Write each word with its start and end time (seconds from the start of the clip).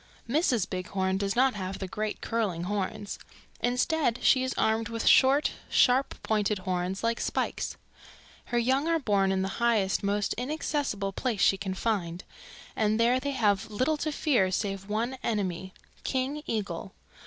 "Mrs. 0.27 0.67
Bighorn 0.67 1.19
does 1.19 1.35
not 1.35 1.53
have 1.53 1.77
the 1.77 1.87
great 1.87 2.21
curling 2.21 2.63
horns. 2.63 3.19
Instead 3.59 4.17
she 4.23 4.41
is 4.43 4.55
armed 4.55 4.89
with 4.89 5.05
short, 5.05 5.51
sharp 5.69 6.15
pointed 6.23 6.57
horns, 6.57 7.03
like 7.03 7.19
spikes. 7.21 7.77
Her 8.45 8.57
young 8.57 8.87
are 8.87 8.97
born 8.97 9.31
in 9.31 9.43
the 9.43 9.47
highest, 9.61 10.01
most 10.01 10.33
inaccessible 10.39 11.13
place 11.13 11.41
she 11.41 11.55
can 11.55 11.75
find, 11.75 12.23
and 12.75 12.99
there 12.99 13.19
they 13.19 13.29
have 13.33 13.69
little 13.69 13.95
to 13.97 14.11
fear 14.11 14.49
save 14.49 14.89
one 14.89 15.19
enemy, 15.21 15.71
King 16.03 16.41
Eagle. 16.47 16.95